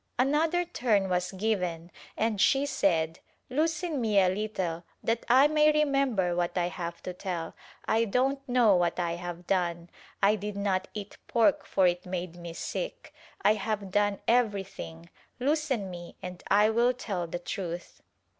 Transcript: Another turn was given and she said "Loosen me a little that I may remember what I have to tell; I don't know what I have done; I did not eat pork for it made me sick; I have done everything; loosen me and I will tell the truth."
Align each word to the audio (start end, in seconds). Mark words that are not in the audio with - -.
Another 0.17 0.65
turn 0.65 1.09
was 1.09 1.31
given 1.31 1.91
and 2.17 2.41
she 2.41 2.65
said 2.65 3.19
"Loosen 3.51 4.01
me 4.01 4.19
a 4.19 4.29
little 4.29 4.83
that 5.03 5.23
I 5.29 5.47
may 5.47 5.71
remember 5.71 6.35
what 6.35 6.57
I 6.57 6.69
have 6.69 7.03
to 7.03 7.13
tell; 7.13 7.53
I 7.85 8.05
don't 8.05 8.39
know 8.49 8.75
what 8.75 8.99
I 8.99 9.11
have 9.11 9.45
done; 9.45 9.91
I 10.23 10.37
did 10.37 10.57
not 10.57 10.87
eat 10.95 11.19
pork 11.27 11.67
for 11.67 11.85
it 11.85 12.07
made 12.07 12.35
me 12.35 12.53
sick; 12.55 13.13
I 13.43 13.53
have 13.53 13.91
done 13.91 14.17
everything; 14.27 15.07
loosen 15.39 15.91
me 15.91 16.15
and 16.23 16.41
I 16.47 16.71
will 16.71 16.93
tell 16.93 17.27
the 17.27 17.37
truth." 17.37 18.01